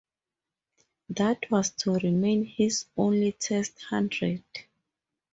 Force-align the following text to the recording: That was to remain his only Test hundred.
That 1.09 1.45
was 1.51 1.69
to 1.83 1.91
remain 1.93 2.43
his 2.43 2.87
only 2.97 3.33
Test 3.33 3.83
hundred. 3.83 4.41